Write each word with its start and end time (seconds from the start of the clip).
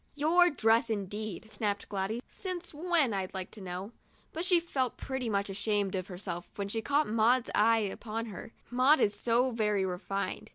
Your 0.15 0.49
dress 0.49 0.89
indeed!" 0.89 1.51
snapped 1.51 1.87
Gladys;" 1.87 2.21
since 2.43 2.73
when, 2.73 3.13
I'd 3.13 3.35
like 3.35 3.51
to 3.51 3.61
know?" 3.61 3.91
But 4.33 4.45
she 4.45 4.59
felt 4.59 4.97
pretty 4.97 5.29
much 5.29 5.47
ashamed 5.47 5.93
of 5.93 6.07
herself 6.07 6.49
when 6.55 6.69
she 6.69 6.81
caught 6.81 7.07
Maud's 7.07 7.51
eyes 7.53 7.91
upon 7.93 8.25
her— 8.25 8.51
Maud 8.71 8.99
is 8.99 9.13
so 9.13 9.51
very 9.51 9.85
refined. 9.85 10.49